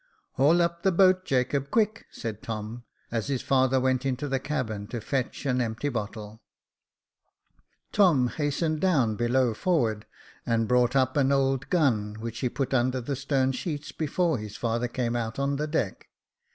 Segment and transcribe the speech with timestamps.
[0.37, 4.87] "Haul up the boat, Jacob, quick," said Tom, as his father went into the cabin
[4.87, 6.41] to fetch an empty bottle.
[7.91, 10.07] Tom hastened down below forward,
[10.43, 14.57] and brought up an old gun, which he put under the stern sheets before his
[14.57, 16.07] father came out on the deck.